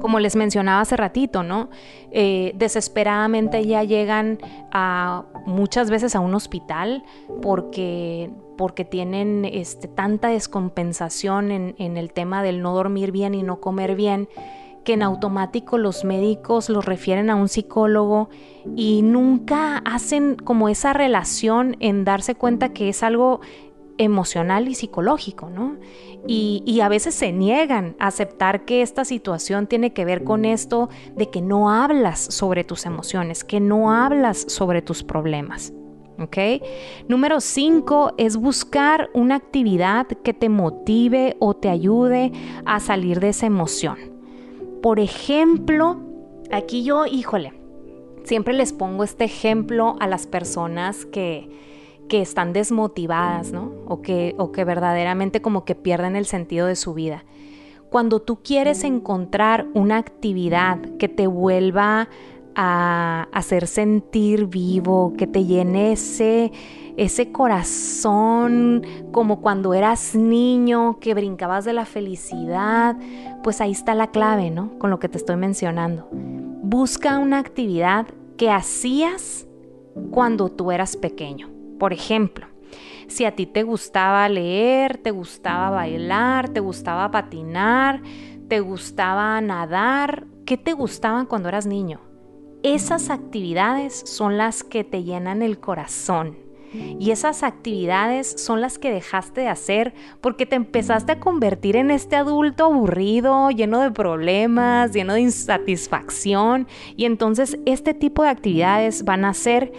como 0.00 0.20
les 0.20 0.36
mencionaba 0.36 0.80
hace 0.80 0.96
ratito, 0.96 1.42
¿no? 1.42 1.68
Eh, 2.10 2.52
desesperadamente 2.54 3.64
ya 3.66 3.82
llegan 3.82 4.38
a 4.70 5.24
muchas 5.46 5.90
veces 5.90 6.14
a 6.14 6.20
un 6.20 6.34
hospital 6.34 7.04
porque, 7.42 8.30
porque 8.56 8.84
tienen 8.84 9.44
este, 9.44 9.88
tanta 9.88 10.28
descompensación 10.28 11.50
en, 11.50 11.74
en 11.78 11.96
el 11.96 12.12
tema 12.12 12.42
del 12.42 12.62
no 12.62 12.74
dormir 12.74 13.12
bien 13.12 13.34
y 13.34 13.42
no 13.42 13.60
comer 13.60 13.96
bien 13.96 14.28
que 14.86 14.92
en 14.92 15.02
automático 15.02 15.78
los 15.78 16.04
médicos 16.04 16.70
los 16.70 16.84
refieren 16.84 17.28
a 17.28 17.34
un 17.34 17.48
psicólogo 17.48 18.30
y 18.76 19.02
nunca 19.02 19.78
hacen 19.78 20.36
como 20.36 20.68
esa 20.68 20.92
relación 20.92 21.76
en 21.80 22.04
darse 22.04 22.36
cuenta 22.36 22.72
que 22.72 22.88
es 22.88 23.02
algo 23.02 23.40
emocional 23.98 24.68
y 24.68 24.74
psicológico, 24.74 25.50
¿no? 25.50 25.76
Y, 26.28 26.80
a 26.80 26.88
veces 26.88 27.14
se 27.14 27.32
niegan 27.32 27.96
a 27.98 28.08
aceptar 28.08 28.64
que 28.64 28.82
esta 28.82 29.04
situación 29.04 29.66
tiene 29.66 29.92
que 29.92 30.04
ver 30.04 30.24
con 30.24 30.44
esto 30.44 30.88
de 31.14 31.30
que 31.30 31.40
no 31.40 31.70
hablas 31.70 32.20
sobre 32.20 32.64
tus 32.64 32.84
emociones, 32.84 33.44
que 33.44 33.60
no 33.60 33.92
hablas 33.92 34.44
sobre 34.48 34.82
tus 34.82 35.02
problemas. 35.02 35.72
¿Ok? 36.18 36.36
Número 37.08 37.40
cinco 37.40 38.12
es 38.16 38.36
buscar 38.36 39.10
una 39.12 39.34
actividad 39.36 40.06
que 40.06 40.32
te 40.32 40.48
motive 40.48 41.36
o 41.40 41.54
te 41.54 41.68
ayude 41.68 42.32
a 42.64 42.80
salir 42.80 43.20
de 43.20 43.28
esa 43.28 43.46
emoción. 43.46 43.98
Por 44.82 44.98
ejemplo, 44.98 46.00
aquí 46.50 46.84
yo, 46.84 47.06
híjole, 47.06 47.52
siempre 48.24 48.54
les 48.54 48.72
pongo 48.72 49.04
este 49.04 49.24
ejemplo 49.24 49.96
a 50.00 50.06
las 50.06 50.26
personas 50.26 51.04
que, 51.04 51.50
que 52.08 52.20
están 52.20 52.52
desmotivadas, 52.52 53.52
¿no? 53.52 53.72
O 53.86 54.02
que, 54.02 54.34
o 54.38 54.52
que 54.52 54.64
verdaderamente 54.64 55.40
como 55.40 55.64
que 55.64 55.74
pierden 55.74 56.16
el 56.16 56.26
sentido 56.26 56.66
de 56.66 56.76
su 56.76 56.94
vida. 56.94 57.24
Cuando 57.90 58.20
tú 58.20 58.40
quieres 58.42 58.84
encontrar 58.84 59.66
una 59.74 59.96
actividad 59.96 60.78
que 60.98 61.08
te 61.08 61.26
vuelva 61.26 62.08
a 62.54 63.28
hacer 63.32 63.66
sentir 63.66 64.46
vivo, 64.46 65.12
que 65.16 65.26
te 65.26 65.44
llene 65.44 65.92
ese, 65.92 66.52
ese 66.96 67.30
corazón 67.30 68.82
como 69.12 69.40
cuando 69.40 69.74
eras 69.74 70.14
niño, 70.14 70.98
que 70.98 71.14
brincabas 71.14 71.64
de 71.64 71.74
la 71.74 71.84
felicidad, 71.84 72.96
pues 73.42 73.60
ahí 73.60 73.72
está 73.72 73.94
la 73.94 74.10
clave, 74.10 74.50
¿no? 74.50 74.78
Con 74.78 74.90
lo 74.90 74.98
que 74.98 75.08
te 75.08 75.18
estoy 75.18 75.36
mencionando. 75.36 76.08
Busca 76.10 77.18
una 77.18 77.38
actividad 77.38 78.06
que 78.36 78.50
hacías 78.50 79.46
cuando 80.10 80.48
tú 80.48 80.72
eras 80.72 80.96
pequeño. 80.96 81.55
Por 81.78 81.92
ejemplo, 81.92 82.46
si 83.08 83.24
a 83.24 83.34
ti 83.34 83.46
te 83.46 83.62
gustaba 83.62 84.28
leer, 84.28 84.98
te 84.98 85.10
gustaba 85.10 85.70
bailar, 85.70 86.48
te 86.48 86.60
gustaba 86.60 87.10
patinar, 87.10 88.02
te 88.48 88.60
gustaba 88.60 89.40
nadar, 89.40 90.26
¿qué 90.44 90.56
te 90.56 90.72
gustaban 90.72 91.26
cuando 91.26 91.48
eras 91.48 91.66
niño? 91.66 92.00
Esas 92.62 93.10
actividades 93.10 93.94
son 94.06 94.38
las 94.38 94.64
que 94.64 94.82
te 94.82 95.04
llenan 95.04 95.42
el 95.42 95.60
corazón. 95.60 96.46
Y 96.98 97.10
esas 97.10 97.42
actividades 97.42 98.34
son 98.42 98.60
las 98.60 98.78
que 98.78 98.90
dejaste 98.90 99.42
de 99.42 99.48
hacer 99.48 99.94
porque 100.20 100.46
te 100.46 100.56
empezaste 100.56 101.12
a 101.12 101.20
convertir 101.20 101.76
en 101.76 101.90
este 101.90 102.16
adulto 102.16 102.64
aburrido, 102.64 103.50
lleno 103.50 103.80
de 103.80 103.90
problemas, 103.90 104.92
lleno 104.92 105.14
de 105.14 105.20
insatisfacción. 105.20 106.66
Y 106.96 107.04
entonces 107.04 107.58
este 107.66 107.94
tipo 107.94 108.22
de 108.22 108.30
actividades 108.30 109.04
van 109.04 109.24
a 109.24 109.30
hacer 109.30 109.72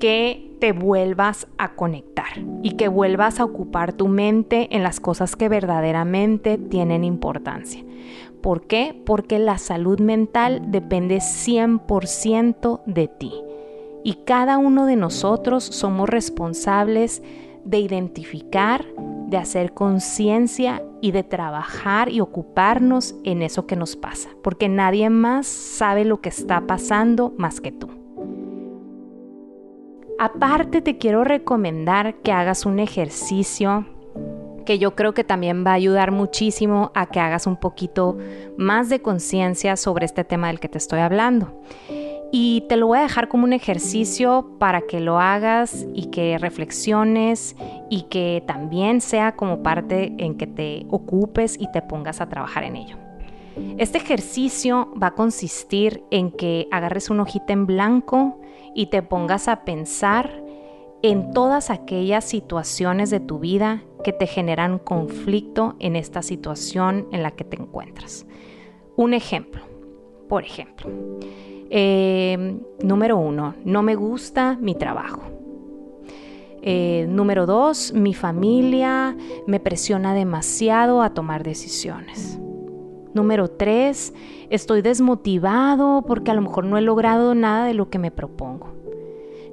que 0.00 0.56
te 0.60 0.72
vuelvas 0.72 1.46
a 1.58 1.74
conectar 1.76 2.26
y 2.62 2.72
que 2.72 2.88
vuelvas 2.88 3.38
a 3.38 3.44
ocupar 3.44 3.92
tu 3.92 4.08
mente 4.08 4.74
en 4.74 4.82
las 4.82 4.98
cosas 4.98 5.36
que 5.36 5.48
verdaderamente 5.48 6.58
tienen 6.58 7.04
importancia. 7.04 7.84
¿Por 8.40 8.66
qué? 8.66 9.00
Porque 9.06 9.38
la 9.38 9.58
salud 9.58 10.00
mental 10.00 10.62
depende 10.72 11.18
100% 11.18 12.82
de 12.86 13.08
ti. 13.08 13.32
Y 14.02 14.14
cada 14.24 14.56
uno 14.58 14.86
de 14.86 14.96
nosotros 14.96 15.62
somos 15.62 16.08
responsables 16.08 17.22
de 17.64 17.78
identificar, 17.78 18.86
de 19.28 19.36
hacer 19.36 19.74
conciencia 19.74 20.82
y 21.02 21.12
de 21.12 21.22
trabajar 21.22 22.08
y 22.10 22.20
ocuparnos 22.20 23.14
en 23.24 23.42
eso 23.42 23.66
que 23.66 23.76
nos 23.76 23.96
pasa. 23.96 24.30
Porque 24.42 24.70
nadie 24.70 25.10
más 25.10 25.46
sabe 25.46 26.06
lo 26.06 26.22
que 26.22 26.30
está 26.30 26.66
pasando 26.66 27.34
más 27.36 27.60
que 27.60 27.72
tú. 27.72 27.99
Aparte 30.22 30.82
te 30.82 30.98
quiero 30.98 31.24
recomendar 31.24 32.16
que 32.16 32.30
hagas 32.30 32.66
un 32.66 32.78
ejercicio 32.78 33.86
que 34.66 34.78
yo 34.78 34.94
creo 34.94 35.14
que 35.14 35.24
también 35.24 35.64
va 35.64 35.70
a 35.70 35.76
ayudar 35.76 36.12
muchísimo 36.12 36.92
a 36.94 37.06
que 37.06 37.20
hagas 37.20 37.46
un 37.46 37.56
poquito 37.56 38.18
más 38.58 38.90
de 38.90 39.00
conciencia 39.00 39.78
sobre 39.78 40.04
este 40.04 40.22
tema 40.24 40.48
del 40.48 40.60
que 40.60 40.68
te 40.68 40.76
estoy 40.76 41.00
hablando. 41.00 41.62
Y 42.30 42.66
te 42.68 42.76
lo 42.76 42.88
voy 42.88 42.98
a 42.98 43.02
dejar 43.04 43.28
como 43.28 43.44
un 43.44 43.54
ejercicio 43.54 44.58
para 44.58 44.82
que 44.82 45.00
lo 45.00 45.18
hagas 45.18 45.86
y 45.94 46.10
que 46.10 46.36
reflexiones 46.36 47.56
y 47.88 48.02
que 48.02 48.44
también 48.46 49.00
sea 49.00 49.36
como 49.36 49.62
parte 49.62 50.12
en 50.18 50.36
que 50.36 50.46
te 50.46 50.84
ocupes 50.90 51.56
y 51.58 51.72
te 51.72 51.80
pongas 51.80 52.20
a 52.20 52.28
trabajar 52.28 52.64
en 52.64 52.76
ello. 52.76 52.98
Este 53.78 53.96
ejercicio 53.96 54.92
va 55.02 55.06
a 55.08 55.14
consistir 55.14 56.04
en 56.10 56.30
que 56.30 56.68
agarres 56.70 57.08
una 57.08 57.22
hojita 57.22 57.54
en 57.54 57.64
blanco 57.64 58.38
y 58.74 58.86
te 58.86 59.02
pongas 59.02 59.48
a 59.48 59.64
pensar 59.64 60.42
en 61.02 61.32
todas 61.32 61.70
aquellas 61.70 62.24
situaciones 62.24 63.10
de 63.10 63.20
tu 63.20 63.38
vida 63.38 63.82
que 64.04 64.12
te 64.12 64.26
generan 64.26 64.78
conflicto 64.78 65.76
en 65.78 65.96
esta 65.96 66.22
situación 66.22 67.08
en 67.12 67.22
la 67.22 67.30
que 67.30 67.44
te 67.44 67.60
encuentras. 67.60 68.26
Un 68.96 69.14
ejemplo, 69.14 69.62
por 70.28 70.44
ejemplo, 70.44 70.90
em, 71.70 72.60
número 72.82 73.16
uno, 73.16 73.54
no 73.64 73.82
me 73.82 73.94
gusta 73.94 74.58
mi 74.60 74.74
trabajo. 74.74 75.22
Eh, 76.62 77.06
número 77.08 77.46
dos, 77.46 77.92
mi 77.94 78.12
familia 78.12 79.16
me 79.46 79.60
presiona 79.60 80.14
demasiado 80.14 81.00
a 81.00 81.14
tomar 81.14 81.42
decisiones. 81.42 82.38
Número 83.12 83.48
tres, 83.48 84.14
estoy 84.50 84.82
desmotivado 84.82 86.02
porque 86.06 86.30
a 86.30 86.34
lo 86.34 86.42
mejor 86.42 86.64
no 86.64 86.78
he 86.78 86.80
logrado 86.80 87.34
nada 87.34 87.64
de 87.64 87.74
lo 87.74 87.90
que 87.90 87.98
me 87.98 88.10
propongo. 88.10 88.68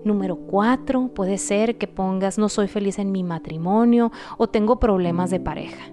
Número 0.03 0.35
cuatro, 0.35 1.09
puede 1.13 1.37
ser 1.37 1.77
que 1.77 1.87
pongas 1.87 2.37
no 2.37 2.49
soy 2.49 2.67
feliz 2.67 2.99
en 2.99 3.11
mi 3.11 3.23
matrimonio 3.23 4.11
o 4.37 4.47
tengo 4.47 4.79
problemas 4.79 5.31
de 5.31 5.39
pareja. 5.39 5.91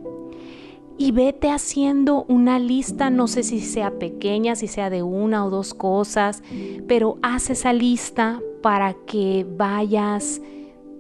Y 0.97 1.11
vete 1.11 1.51
haciendo 1.51 2.25
una 2.29 2.59
lista, 2.59 3.11
no 3.11 3.27
sé 3.27 3.43
si 3.43 3.61
sea 3.61 3.99
pequeña, 3.99 4.55
si 4.55 4.69
sea 4.69 4.91
de 4.91 5.03
una 5.03 5.45
o 5.45 5.51
dos 5.51 5.75
cosas, 5.75 6.43
pero 6.87 7.19
haz 7.23 7.51
esa 7.51 7.73
lista 7.73 8.41
para 8.63 8.95
que 9.07 9.45
vayas 9.57 10.41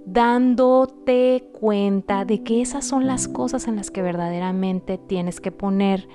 dándote 0.06 1.48
cuenta 1.52 2.24
de 2.24 2.42
que 2.42 2.60
esas 2.60 2.84
son 2.84 3.06
las 3.06 3.28
cosas 3.28 3.68
en 3.68 3.76
las 3.76 3.90
que 3.90 4.02
verdaderamente 4.02 4.98
tienes 4.98 5.40
que 5.40 5.52
poner 5.52 6.08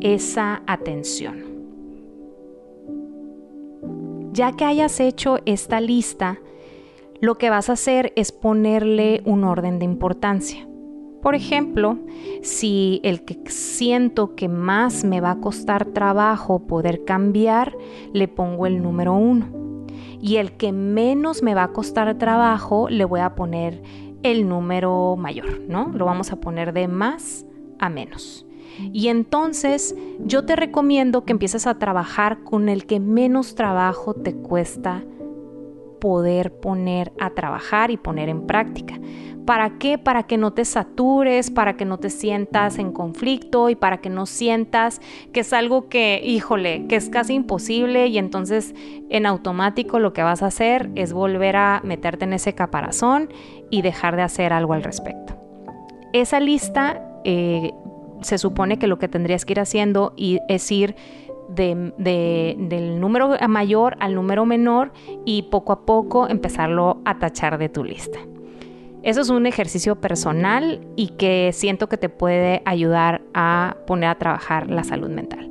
esa 0.00 0.62
atención. 0.66 1.44
Ya 4.32 4.52
que 4.52 4.64
hayas 4.64 5.00
hecho 5.00 5.38
esta 5.46 5.80
lista, 5.80 6.38
lo 7.20 7.36
que 7.38 7.50
vas 7.50 7.68
a 7.70 7.72
hacer 7.72 8.12
es 8.14 8.30
ponerle 8.30 9.22
un 9.24 9.44
orden 9.44 9.78
de 9.78 9.84
importancia. 9.84 10.68
Por 11.22 11.34
ejemplo, 11.34 11.98
si 12.42 13.00
el 13.02 13.24
que 13.24 13.40
siento 13.50 14.36
que 14.36 14.48
más 14.48 15.04
me 15.04 15.20
va 15.20 15.32
a 15.32 15.40
costar 15.40 15.86
trabajo 15.86 16.66
poder 16.66 17.04
cambiar, 17.04 17.76
le 18.12 18.28
pongo 18.28 18.66
el 18.66 18.82
número 18.82 19.14
uno. 19.14 19.48
Y 20.20 20.36
el 20.36 20.52
que 20.52 20.70
menos 20.70 21.42
me 21.42 21.54
va 21.54 21.64
a 21.64 21.72
costar 21.72 22.18
trabajo, 22.18 22.88
le 22.88 23.04
voy 23.04 23.20
a 23.20 23.34
poner 23.34 23.82
el 24.22 24.48
número 24.48 25.16
mayor, 25.16 25.60
¿no? 25.68 25.90
Lo 25.92 26.04
vamos 26.04 26.32
a 26.32 26.36
poner 26.36 26.72
de 26.72 26.86
más 26.86 27.44
a 27.80 27.88
menos. 27.88 28.47
Y 28.92 29.08
entonces 29.08 29.94
yo 30.20 30.44
te 30.44 30.56
recomiendo 30.56 31.24
que 31.24 31.32
empieces 31.32 31.66
a 31.66 31.78
trabajar 31.78 32.44
con 32.44 32.68
el 32.68 32.86
que 32.86 33.00
menos 33.00 33.54
trabajo 33.54 34.14
te 34.14 34.34
cuesta 34.34 35.04
poder 36.00 36.52
poner 36.52 37.12
a 37.20 37.30
trabajar 37.30 37.90
y 37.90 37.96
poner 37.96 38.28
en 38.28 38.46
práctica. 38.46 38.98
¿Para 39.48 39.78
qué? 39.78 39.96
Para 39.96 40.24
que 40.24 40.36
no 40.36 40.52
te 40.52 40.66
satures, 40.66 41.50
para 41.50 41.78
que 41.78 41.86
no 41.86 41.96
te 41.96 42.10
sientas 42.10 42.78
en 42.78 42.92
conflicto 42.92 43.70
y 43.70 43.76
para 43.76 44.02
que 44.02 44.10
no 44.10 44.26
sientas 44.26 45.00
que 45.32 45.40
es 45.40 45.54
algo 45.54 45.88
que, 45.88 46.20
híjole, 46.22 46.86
que 46.86 46.96
es 46.96 47.08
casi 47.08 47.32
imposible 47.32 48.08
y 48.08 48.18
entonces 48.18 48.74
en 49.08 49.24
automático 49.24 50.00
lo 50.00 50.12
que 50.12 50.22
vas 50.22 50.42
a 50.42 50.48
hacer 50.48 50.90
es 50.96 51.14
volver 51.14 51.56
a 51.56 51.80
meterte 51.82 52.26
en 52.26 52.34
ese 52.34 52.54
caparazón 52.54 53.30
y 53.70 53.80
dejar 53.80 54.16
de 54.16 54.22
hacer 54.22 54.52
algo 54.52 54.74
al 54.74 54.82
respecto. 54.82 55.34
Esa 56.12 56.40
lista 56.40 57.02
eh, 57.24 57.72
se 58.22 58.38
supone 58.38 58.78
que 58.78 58.86
lo 58.86 58.98
que 58.98 59.08
tendrías 59.08 59.44
que 59.44 59.54
ir 59.54 59.60
haciendo 59.60 60.14
es 60.16 60.70
ir 60.70 60.96
del 61.48 63.00
número 63.00 63.36
mayor 63.48 63.96
al 64.00 64.14
número 64.14 64.44
menor 64.44 64.92
y 65.24 65.42
poco 65.44 65.72
a 65.72 65.86
poco 65.86 66.28
empezarlo 66.28 67.00
a 67.04 67.18
tachar 67.18 67.58
de 67.58 67.68
tu 67.68 67.84
lista. 67.84 68.18
Eso 69.02 69.20
es 69.20 69.30
un 69.30 69.46
ejercicio 69.46 69.96
personal 69.96 70.80
y 70.96 71.08
que 71.08 71.50
siento 71.52 71.88
que 71.88 71.96
te 71.96 72.08
puede 72.08 72.62
ayudar 72.64 73.22
a 73.32 73.76
poner 73.86 74.10
a 74.10 74.16
trabajar 74.16 74.68
la 74.68 74.84
salud 74.84 75.08
mental. 75.08 75.50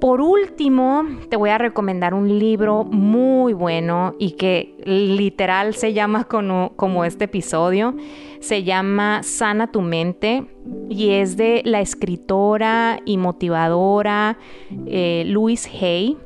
Por 0.00 0.20
último, 0.20 1.04
te 1.28 1.36
voy 1.36 1.50
a 1.50 1.58
recomendar 1.58 2.14
un 2.14 2.38
libro 2.38 2.84
muy 2.84 3.52
bueno 3.52 4.14
y 4.18 4.32
que 4.32 4.76
literal 4.84 5.74
se 5.74 5.92
llama 5.92 6.24
como, 6.24 7.04
este 7.04 7.24
episodio. 7.24 7.96
Se 8.40 8.62
llama 8.62 9.22
Sana 9.24 9.72
tu 9.72 9.80
mente 9.80 10.46
y 10.88 11.10
es 11.10 11.36
de 11.36 11.62
la 11.64 11.80
escritora 11.80 13.00
y 13.04 13.16
motivadora 13.16 14.38
eh, 14.86 15.24
Louise 15.26 15.68
Hay 15.68 16.16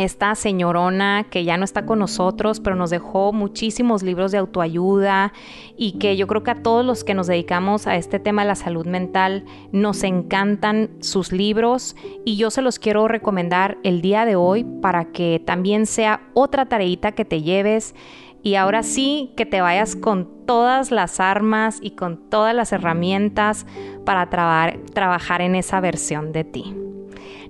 esta 0.00 0.34
señorona 0.34 1.26
que 1.30 1.44
ya 1.44 1.56
no 1.56 1.64
está 1.64 1.86
con 1.86 1.98
nosotros, 1.98 2.60
pero 2.60 2.76
nos 2.76 2.90
dejó 2.90 3.32
muchísimos 3.32 4.02
libros 4.02 4.32
de 4.32 4.38
autoayuda 4.38 5.32
y 5.76 5.92
que 5.98 6.16
yo 6.16 6.26
creo 6.26 6.42
que 6.42 6.50
a 6.50 6.62
todos 6.62 6.84
los 6.84 7.04
que 7.04 7.14
nos 7.14 7.26
dedicamos 7.26 7.86
a 7.86 7.96
este 7.96 8.18
tema 8.18 8.42
de 8.42 8.48
la 8.48 8.54
salud 8.54 8.86
mental 8.86 9.44
nos 9.72 10.02
encantan 10.02 10.90
sus 11.00 11.32
libros 11.32 11.96
y 12.24 12.36
yo 12.36 12.50
se 12.50 12.62
los 12.62 12.78
quiero 12.78 13.08
recomendar 13.08 13.78
el 13.82 14.02
día 14.02 14.24
de 14.24 14.36
hoy 14.36 14.64
para 14.64 15.06
que 15.06 15.42
también 15.44 15.86
sea 15.86 16.22
otra 16.34 16.66
tareita 16.66 17.12
que 17.12 17.24
te 17.24 17.42
lleves 17.42 17.94
y 18.42 18.54
ahora 18.54 18.82
sí 18.82 19.32
que 19.36 19.46
te 19.46 19.60
vayas 19.60 19.96
con 19.96 20.46
todas 20.46 20.90
las 20.90 21.20
armas 21.20 21.78
y 21.80 21.92
con 21.92 22.30
todas 22.30 22.54
las 22.54 22.72
herramientas 22.72 23.66
para 24.04 24.30
trabajar 24.30 25.42
en 25.42 25.54
esa 25.54 25.80
versión 25.80 26.32
de 26.32 26.44
ti. 26.44 26.89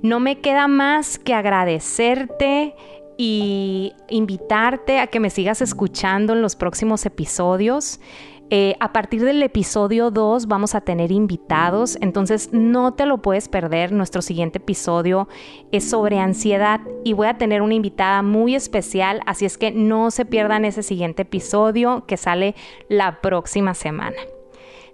No 0.03 0.21
me 0.21 0.41
queda 0.41 0.69
más 0.69 1.19
que 1.19 1.35
agradecerte 1.35 2.75
y 3.17 3.93
invitarte 4.09 4.99
a 4.99 5.07
que 5.09 5.21
me 5.21 5.29
sigas 5.29 5.61
escuchando 5.61 6.33
en 6.33 6.41
los 6.41 6.57
próximos 6.57 7.05
episodios. 7.05 8.01
Eh, 8.53 8.75
a 8.81 8.93
partir 8.93 9.23
del 9.23 9.41
episodio 9.45 10.11
2 10.11 10.49
vamos 10.49 10.75
a 10.75 10.81
tener 10.81 11.13
invitados, 11.13 11.97
entonces 12.01 12.49
no 12.53 12.95
te 12.95 13.07
lo 13.07 13.19
puedes 13.19 13.49
perder. 13.49 13.93
Nuestro 13.93 14.23
siguiente 14.23 14.59
episodio 14.59 15.29
es 15.71 15.89
sobre 15.89 16.19
ansiedad 16.19 16.81
y 17.05 17.13
voy 17.13 17.29
a 17.29 17.39
tener 17.39 17.63
una 17.63 17.75
invitada 17.75 18.23
muy 18.23 18.57
especial, 18.57 19.21
así 19.27 19.45
es 19.45 19.57
que 19.57 19.71
no 19.71 20.11
se 20.11 20.25
pierdan 20.25 20.65
ese 20.65 20.83
siguiente 20.83 21.23
episodio 21.23 22.05
que 22.07 22.17
sale 22.17 22.57
la 22.89 23.21
próxima 23.21 23.75
semana. 23.75 24.17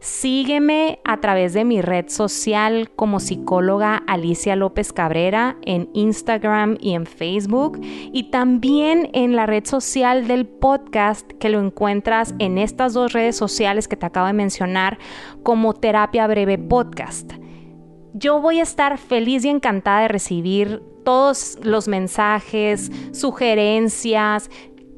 Sígueme 0.01 1.01
a 1.05 1.21
través 1.21 1.53
de 1.53 1.65
mi 1.65 1.81
red 1.81 2.09
social 2.09 2.91
como 2.95 3.21
psicóloga 3.21 4.03
Alicia 4.07 4.57
López 4.57 4.93
Cabrera 4.93 5.57
en 5.63 5.89
Instagram 5.95 6.77
y 6.81 6.95
en 6.95 7.07
Facebook 7.07 7.81
y 7.83 8.31
también 8.31 9.11
en 9.13 9.37
la 9.37 9.47
red 9.47 9.65
social 9.65 10.29
del 10.29 10.47
podcast 10.47 11.31
que 11.33 11.49
lo 11.49 11.61
encuentras 11.61 12.35
en 12.39 12.59
estas 12.59 12.93
dos 12.93 13.13
redes 13.13 13.37
sociales 13.37 13.89
que 13.89 13.97
te 13.97 14.07
acabo 14.07 14.27
de 14.27 14.33
mencionar 14.33 14.99
como 15.43 15.75
Terapia 15.75 16.27
Breve 16.27 16.59
Podcast. 16.59 17.33
Yo 18.13 18.41
voy 18.41 18.61
a 18.61 18.63
estar 18.63 18.99
feliz 18.99 19.45
y 19.45 19.49
encantada 19.49 20.03
de 20.03 20.09
recibir 20.09 20.83
todos 21.05 21.59
los 21.63 21.87
mensajes, 21.87 22.91
sugerencias, 23.13 24.51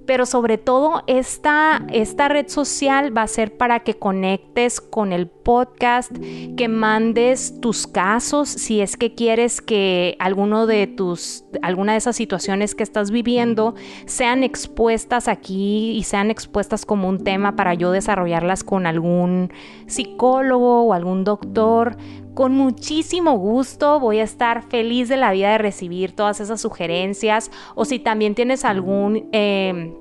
pero 0.09 0.25
sobre 0.25 0.57
todo 0.57 1.03
esta, 1.07 1.85
esta 1.92 2.29
red 2.29 2.49
social 2.49 3.14
va 3.14 3.25
a 3.25 3.27
ser 3.27 3.59
para 3.59 3.81
que 3.81 3.99
conectes 3.99 4.81
con 4.81 5.12
el 5.12 5.27
podcast, 5.27 6.11
que 6.57 6.66
mandes 6.66 7.61
tus 7.61 7.87
casos 7.87 8.49
si 8.49 8.81
es 8.81 8.97
que 8.97 9.14
quieres 9.14 9.61
que 9.61 10.16
alguno 10.18 10.66
de 10.66 10.87
tus, 10.87 11.44
alguna 11.61 11.92
de 11.92 11.99
esas 11.99 12.16
situaciones 12.16 12.75
que 12.75 12.85
estás 12.85 13.11
viviendo 13.11 13.75
sean 14.07 14.44
expuestas 14.44 15.29
aquí 15.29 15.90
y 15.90 16.05
sean 16.05 16.31
expuestas 16.31 16.87
como 16.87 17.07
un 17.07 17.23
tema 17.23 17.55
para 17.55 17.75
yo 17.75 17.90
desarrollarlas 17.90 18.64
con 18.64 18.87
algún 18.87 19.53
psicólogo 19.88 20.85
o 20.85 20.94
algún 20.94 21.25
doctor 21.25 21.99
con 22.38 22.55
muchísimo 22.55 23.37
gusto 23.37 23.98
voy 23.98 24.20
a 24.20 24.22
estar 24.22 24.62
feliz 24.62 25.09
de 25.09 25.16
la 25.16 25.33
vida 25.33 25.51
de 25.51 25.59
recibir 25.59 26.12
todas 26.12 26.38
esas 26.38 26.61
sugerencias 26.61 27.51
o 27.74 27.85
si 27.85 27.98
también 27.98 28.37
tienes 28.37 28.64
algún... 28.64 29.29
Eh, 29.33 29.92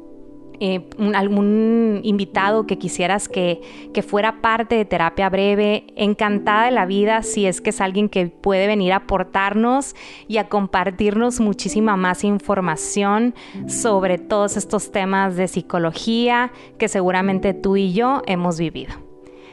eh, 0.59 0.87
algún 1.13 1.99
invitado 2.03 2.65
que 2.65 2.79
quisieras 2.79 3.29
que, 3.29 3.61
que, 3.93 4.01
fuera 4.01 4.41
parte 4.41 4.73
de 4.73 4.85
terapia 4.85 5.29
breve, 5.29 5.85
encantada 5.95 6.65
de 6.65 6.71
la 6.71 6.87
vida 6.87 7.21
si 7.21 7.45
es 7.45 7.61
que 7.61 7.69
es 7.69 7.79
alguien 7.79 8.09
que 8.09 8.25
puede 8.27 8.65
venir 8.65 8.93
a 8.93 8.97
aportarnos 8.97 9.95
y 10.27 10.37
a 10.37 10.49
compartirnos 10.49 11.39
muchísima 11.39 11.95
más 11.95 12.23
información 12.23 13.35
sobre 13.67 14.17
todos 14.17 14.57
estos 14.57 14.91
temas 14.91 15.35
de 15.35 15.47
psicología 15.47 16.51
que 16.79 16.87
seguramente 16.87 17.53
tú 17.53 17.77
y 17.77 17.93
yo 17.93 18.23
hemos 18.25 18.57
vivido. 18.57 19.06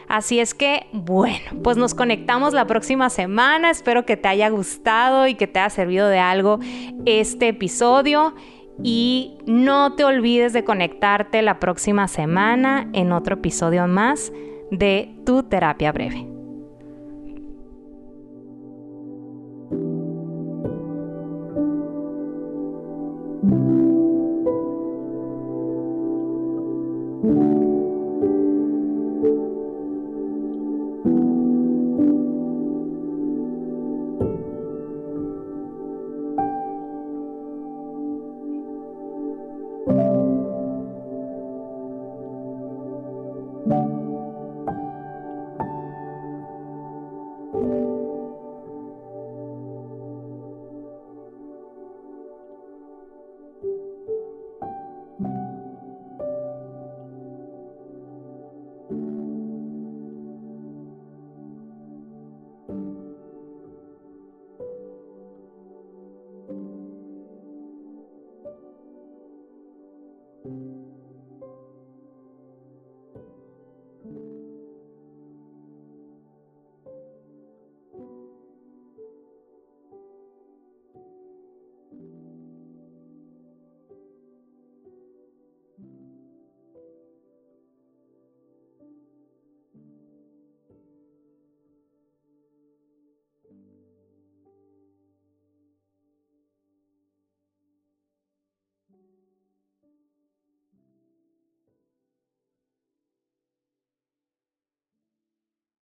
Así 0.08 0.40
es 0.40 0.54
que, 0.54 0.86
bueno, 0.92 1.62
pues 1.62 1.76
nos 1.76 1.94
conectamos 1.94 2.52
la 2.52 2.66
próxima 2.66 3.10
semana. 3.10 3.70
Espero 3.70 4.04
que 4.04 4.16
te 4.16 4.28
haya 4.28 4.48
gustado 4.48 5.26
y 5.26 5.34
que 5.34 5.46
te 5.46 5.60
haya 5.60 5.70
servido 5.70 6.08
de 6.08 6.18
algo 6.18 6.58
este 7.06 7.48
episodio. 7.48 8.34
Y 8.82 9.38
no 9.46 9.94
te 9.94 10.04
olvides 10.04 10.52
de 10.52 10.64
conectarte 10.64 11.42
la 11.42 11.60
próxima 11.60 12.08
semana 12.08 12.88
en 12.92 13.12
otro 13.12 13.36
episodio 13.36 13.86
más 13.86 14.32
de 14.70 15.14
Tu 15.24 15.44
Terapia 15.44 15.92
Breve. 15.92 16.33